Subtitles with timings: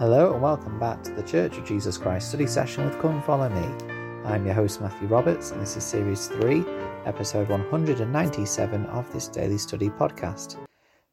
[0.00, 3.50] Hello and welcome back to the Church of Jesus Christ study session with Come Follow
[3.50, 3.94] Me.
[4.24, 6.64] I'm your host Matthew Roberts and this is series 3,
[7.04, 10.56] episode 197 of this daily study podcast.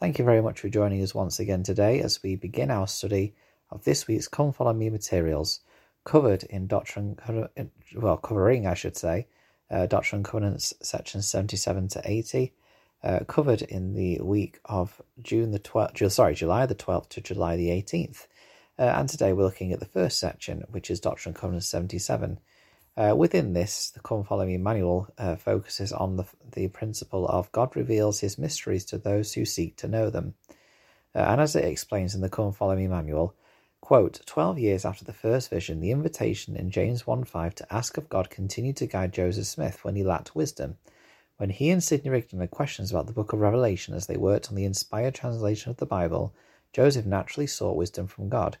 [0.00, 3.34] Thank you very much for joining us once again today as we begin our study
[3.70, 5.60] of this week's Come Follow Me materials
[6.04, 7.16] covered in Doctrine,
[7.96, 9.28] well, covering, I should say,
[9.70, 12.52] uh, Doctrine and Covenants sections 77 to 80,
[13.02, 17.56] uh, covered in the week of June the 12th, sorry, July the 12th to July
[17.56, 18.26] the 18th.
[18.76, 22.40] Uh, and today we're looking at the first section, which is Doctrine and Covenants 77.
[22.96, 27.50] Uh, within this, the Come Follow Me manual uh, focuses on the, the principle of
[27.52, 30.34] God reveals his mysteries to those who seek to know them.
[31.14, 33.34] Uh, and as it explains in the Come Follow Me manual,
[33.80, 37.96] quote, 12 years after the first vision, the invitation in James 1 5 to ask
[37.96, 40.78] of God continued to guide Joseph Smith when he lacked wisdom.
[41.36, 44.48] When he and Sidney Rigdon had questions about the book of Revelation as they worked
[44.48, 46.34] on the inspired translation of the Bible,
[46.74, 48.58] Joseph naturally sought wisdom from God.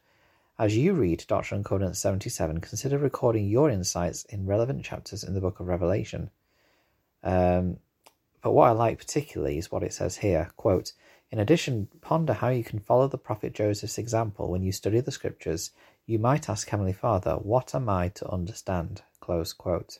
[0.56, 5.34] As you read Doctrine and Covenants 77, consider recording your insights in relevant chapters in
[5.34, 6.30] the book of Revelation.
[7.24, 7.78] Um,
[8.40, 10.92] but what I like particularly is what it says here quote,
[11.32, 15.10] In addition, ponder how you can follow the prophet Joseph's example when you study the
[15.10, 15.72] scriptures.
[16.06, 19.02] You might ask Heavenly Father, What am I to understand?
[19.18, 19.98] Close quote.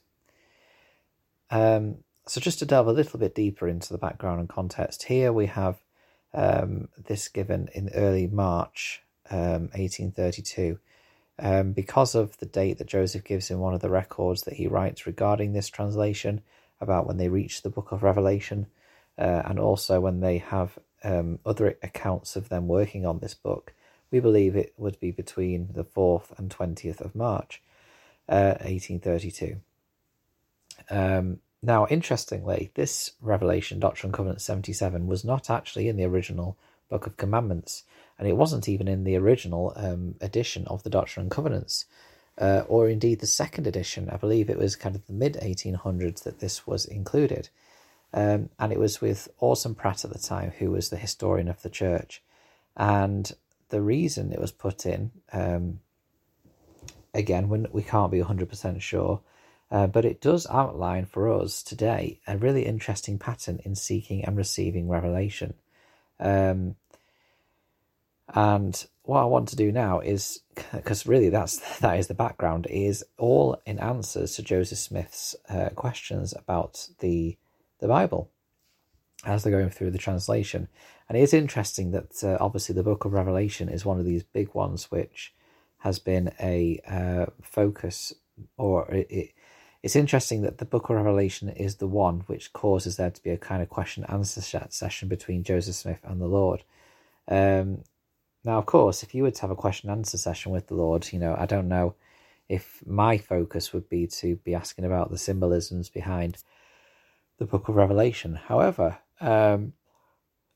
[1.50, 5.32] Um, so, just to delve a little bit deeper into the background and context, here
[5.32, 5.83] we have
[6.34, 10.78] um, this given in early March um, 1832.
[11.36, 14.68] Um, because of the date that Joseph gives in one of the records that he
[14.68, 16.42] writes regarding this translation,
[16.80, 18.66] about when they reach the book of Revelation,
[19.18, 23.74] uh, and also when they have um, other accounts of them working on this book,
[24.10, 27.62] we believe it would be between the 4th and 20th of March,
[28.28, 29.56] uh, 1832.
[30.90, 36.58] Um, now, interestingly, this Revelation Doctrine and Covenants 77 was not actually in the original
[36.90, 37.84] Book of Commandments,
[38.18, 41.86] and it wasn't even in the original um, edition of the Doctrine and Covenants,
[42.38, 44.10] uh, or indeed the second edition.
[44.10, 47.48] I believe it was kind of the mid 1800s that this was included.
[48.12, 51.62] Um, and it was with Orson Pratt at the time, who was the historian of
[51.62, 52.22] the church.
[52.76, 53.32] And
[53.70, 55.80] the reason it was put in, um,
[57.12, 59.20] again, when we can't be 100% sure,
[59.70, 64.36] uh, but it does outline for us today a really interesting pattern in seeking and
[64.36, 65.54] receiving revelation.
[66.20, 66.76] Um,
[68.32, 70.40] and what I want to do now is,
[70.72, 75.70] because really that's that is the background, is all in answers to Joseph Smith's uh,
[75.70, 77.36] questions about the
[77.80, 78.30] the Bible
[79.26, 80.68] as they're going through the translation.
[81.08, 84.22] And it is interesting that uh, obviously the Book of Revelation is one of these
[84.22, 85.34] big ones which
[85.78, 88.12] has been a uh, focus,
[88.56, 89.30] or it, it,
[89.84, 93.28] it's interesting that the book of Revelation is the one which causes there to be
[93.28, 96.62] a kind of question answer session between Joseph Smith and the Lord.
[97.28, 97.84] Um,
[98.44, 101.12] now, of course, if you were to have a question answer session with the Lord,
[101.12, 101.96] you know, I don't know
[102.48, 106.38] if my focus would be to be asking about the symbolisms behind
[107.36, 108.36] the book of Revelation.
[108.36, 109.74] However, um,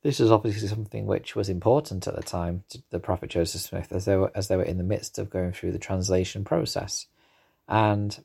[0.02, 3.92] this is obviously something which was important at the time to the prophet Joseph Smith
[3.92, 7.08] as they were as they were in the midst of going through the translation process.
[7.68, 8.24] And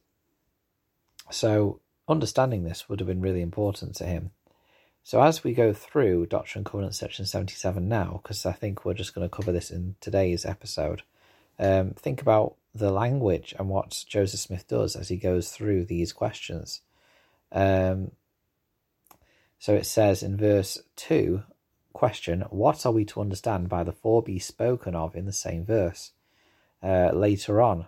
[1.29, 4.31] so understanding this would have been really important to him.
[5.03, 8.93] So as we go through Doctrine and Covenants section 77 now, because I think we're
[8.93, 11.03] just going to cover this in today's episode,
[11.59, 16.13] um, think about the language and what Joseph Smith does as he goes through these
[16.13, 16.81] questions.
[17.51, 18.11] Um,
[19.59, 21.43] so it says in verse 2,
[21.91, 25.65] question, what are we to understand by the four beasts spoken of in the same
[25.65, 26.11] verse?
[26.81, 27.85] Uh, later on,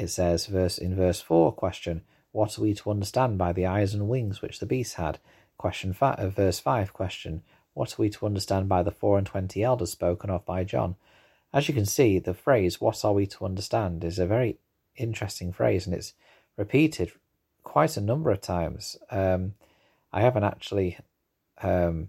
[0.00, 2.02] it says verse in verse 4 question
[2.32, 5.18] what are we to understand by the eyes and wings which the beast had?
[5.58, 7.42] Question five, uh, verse 5 question
[7.74, 10.96] what are we to understand by the four and twenty elders spoken of by john?
[11.52, 14.58] As you can see the phrase what are we to understand is a very
[14.96, 16.14] interesting phrase and it's
[16.56, 17.12] repeated
[17.62, 18.96] quite a number of times.
[19.10, 19.54] Um,
[20.12, 20.98] i haven't actually
[21.62, 22.08] um,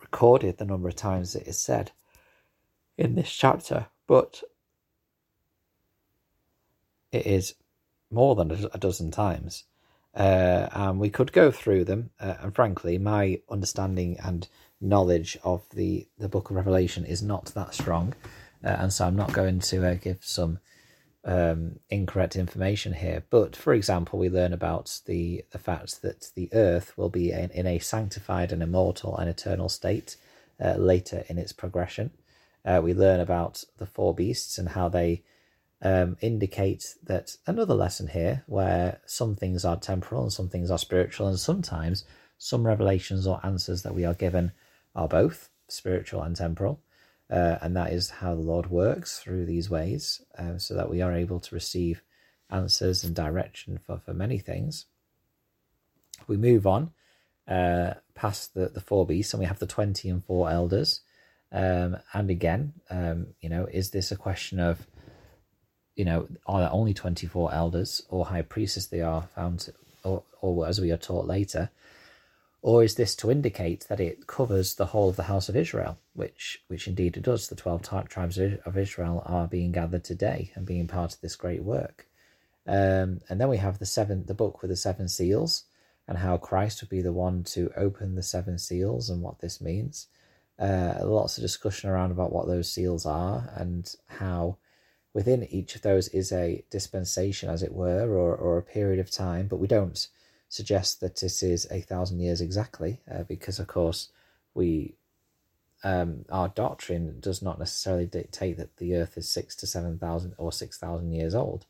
[0.00, 1.90] recorded the number of times it is said
[2.96, 4.42] in this chapter but
[7.12, 7.54] it is
[8.10, 9.64] more than a dozen times.
[10.14, 12.10] Uh, and we could go through them.
[12.18, 14.48] Uh, and frankly, my understanding and
[14.80, 18.14] knowledge of the, the book of Revelation is not that strong.
[18.64, 20.58] Uh, and so I'm not going to uh, give some
[21.24, 23.24] um, incorrect information here.
[23.30, 27.50] But for example, we learn about the, the fact that the earth will be in,
[27.50, 30.16] in a sanctified and immortal and eternal state
[30.60, 32.10] uh, later in its progression.
[32.64, 35.22] Uh, we learn about the four beasts and how they
[35.82, 40.78] um, indicate that another lesson here where some things are temporal and some things are
[40.78, 42.04] spiritual, and sometimes
[42.36, 44.52] some revelations or answers that we are given
[44.94, 46.80] are both spiritual and temporal.
[47.30, 51.02] Uh, and that is how the Lord works through these ways, uh, so that we
[51.02, 52.02] are able to receive
[52.50, 54.86] answers and direction for, for many things.
[56.26, 56.90] We move on
[57.46, 61.00] uh, past the, the four beasts and we have the 20 and four elders.
[61.52, 64.86] Um, and again, um, you know, is this a question of,
[65.98, 69.68] you know, are there only 24 elders or high priests they are found,
[70.04, 71.70] or, or as we are taught later?
[72.62, 75.98] Or is this to indicate that it covers the whole of the house of Israel,
[76.14, 77.48] which which indeed it does?
[77.48, 81.64] The 12 tribes of Israel are being gathered today and being part of this great
[81.64, 82.06] work.
[82.64, 85.64] Um, and then we have the seven, the book with the seven seals,
[86.06, 89.60] and how Christ would be the one to open the seven seals and what this
[89.60, 90.06] means.
[90.60, 94.58] Uh, lots of discussion around about what those seals are and how
[95.18, 99.10] within each of those is a dispensation, as it were, or, or a period of
[99.10, 99.48] time.
[99.48, 100.06] But we don't
[100.48, 104.12] suggest that this is a thousand years exactly, uh, because of course
[104.54, 104.94] we
[105.82, 110.34] um, our doctrine does not necessarily dictate that the earth is six to seven thousand
[110.38, 111.66] or six thousand years old.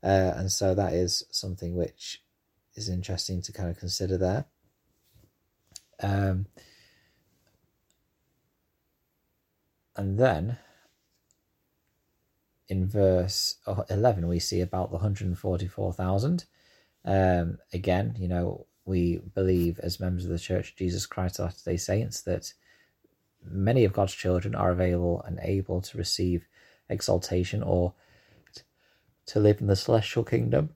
[0.00, 2.22] Uh, and so that is something which
[2.76, 4.44] is interesting to kind of consider there.
[6.00, 6.46] Um,
[9.96, 10.58] and then
[12.68, 13.56] in verse
[13.88, 16.44] 11, we see about the 144,000.
[17.04, 21.70] Um, again, you know, we believe as members of the Church Jesus Christ of Latter
[21.70, 22.52] day Saints that
[23.44, 26.46] many of God's children are available and able to receive
[26.88, 27.94] exaltation or
[29.26, 30.70] to live in the celestial kingdom.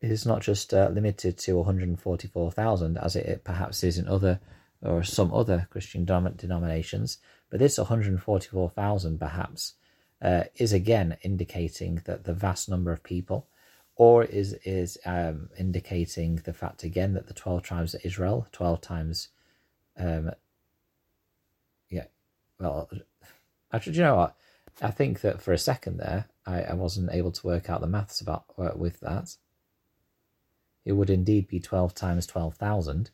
[0.00, 4.40] It is not just uh, limited to 144,000 as it perhaps is in other
[4.82, 7.18] or some other Christian denominations,
[7.50, 9.74] but this 144,000 perhaps
[10.22, 13.46] uh, is again indicating that the vast number of people,
[13.96, 18.80] or is is um, indicating the fact again that the 12 tribes of Israel, 12
[18.80, 19.28] times,
[19.98, 20.30] um,
[21.90, 22.04] yeah,
[22.58, 22.90] well,
[23.72, 24.36] actually, do you know what?
[24.82, 27.86] I think that for a second there, I, I wasn't able to work out the
[27.86, 29.36] maths about uh, with that.
[30.84, 33.10] It would indeed be 12 times 12,000,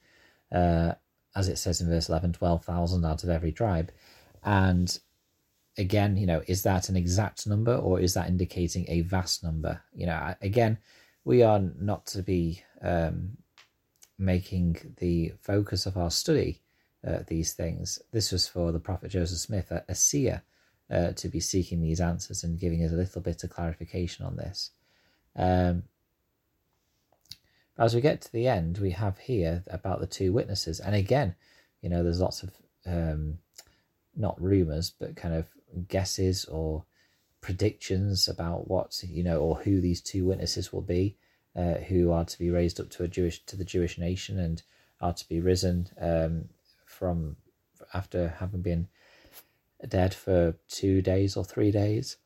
[0.52, 0.92] uh,
[1.34, 3.90] as it says in verse 11, 12,000 out of every tribe.
[4.44, 4.98] And
[5.78, 9.80] again, you know, is that an exact number or is that indicating a vast number?
[9.94, 10.78] You know, again,
[11.24, 13.36] we are not to be um,
[14.18, 16.60] making the focus of our study
[17.06, 18.00] uh, these things.
[18.12, 20.42] This was for the prophet Joseph Smith, a, a seer
[20.90, 24.36] uh, to be seeking these answers and giving us a little bit of clarification on
[24.36, 24.70] this.
[25.36, 25.84] Um,
[27.78, 31.34] as we get to the end, we have here about the two witnesses, and again,
[31.80, 32.50] you know, there's lots of
[32.86, 33.38] um,
[34.16, 35.46] not rumors, but kind of
[35.88, 36.84] guesses or
[37.40, 41.16] predictions about what you know or who these two witnesses will be,
[41.56, 44.62] uh, who are to be raised up to a Jewish to the Jewish nation and
[45.00, 46.48] are to be risen um,
[46.86, 47.36] from
[47.92, 48.88] after having been
[49.88, 52.16] dead for two days or three days.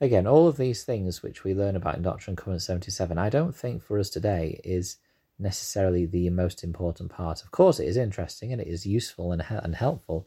[0.00, 3.28] Again, all of these things which we learn about in Doctrine and Covenants 77, I
[3.28, 4.96] don't think for us today is
[5.40, 7.42] necessarily the most important part.
[7.42, 10.26] Of course, it is interesting and it is useful and, and helpful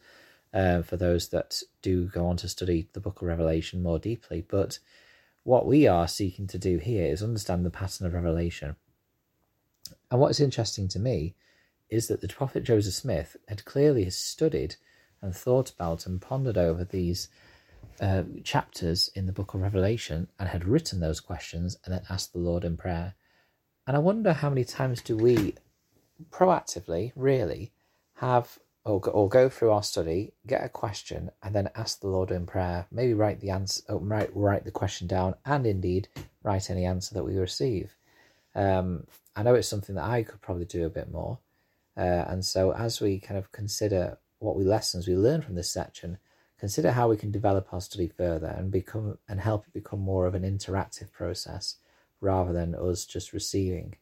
[0.54, 4.46] uh, for those that do go on to study the book of Revelation more deeply.
[4.48, 4.80] But
[5.44, 8.76] what we are seeking to do here is understand the pattern of Revelation.
[10.10, 11.36] And what is interesting to me
[11.90, 14.76] is that the prophet Joseph Smith had clearly studied
[15.22, 17.30] and thought about and pondered over these
[18.00, 22.34] uh, chapters in the book of Revelation and had written those questions and then asked
[22.34, 23.16] the Lord in prayer.
[23.86, 25.56] And I wonder how many times do we
[26.32, 27.72] proactively, really,
[28.16, 32.08] have or go, or go through our study, get a question, and then ask the
[32.08, 32.86] Lord in prayer.
[32.92, 36.08] Maybe write the answer, oh, write write the question down, and indeed
[36.44, 37.96] write any answer that we receive.
[38.56, 41.40] Um, I know it's something that I could probably do a bit more,
[41.98, 45.72] uh, and so, as we kind of consider what we lessons we learn from this
[45.72, 46.18] section,
[46.60, 50.26] consider how we can develop our study further and become and help it become more
[50.26, 51.78] of an interactive process
[52.24, 53.96] rather than us just receiving.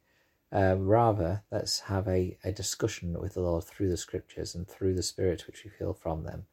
[0.54, 4.96] Uh, rather, let's have a, a discussion with the Lord through the scriptures and through
[4.96, 6.46] the Spirit which we feel from them.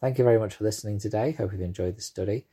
[0.00, 1.32] Thank you very much for listening today.
[1.32, 2.46] Hope you've enjoyed the study.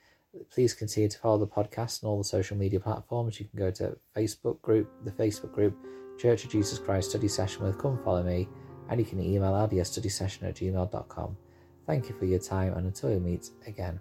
[0.52, 3.40] Please continue to follow the podcast and all the social media platforms.
[3.40, 5.76] You can go to Facebook group, the Facebook group
[6.18, 8.48] Church of Jesus Christ study session with Come Follow Me,
[8.90, 11.38] and you can email ldsstudysession at gmail.com.
[11.86, 14.00] Thank you for your time, and until we meet again.